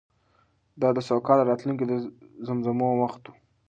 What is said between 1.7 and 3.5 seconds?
د زمزمو وخت و.